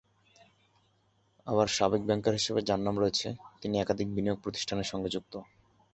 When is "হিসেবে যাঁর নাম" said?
2.33-2.95